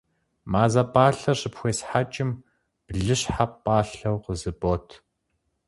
Мазэ 0.51 0.83
пӏалъэр 0.93 1.37
щыпхуесхьэкӏым, 1.39 2.31
блыщхьэ 2.85 3.45
пӏалъэу 3.63 4.17
къызыбот. 4.23 4.87